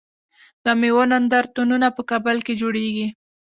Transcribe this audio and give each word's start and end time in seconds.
د 0.63 0.65
میوو 0.79 1.03
نندارتونونه 1.11 1.87
په 1.95 2.01
کابل 2.09 2.37
کې 2.45 2.53
جوړیږي. 2.61 3.07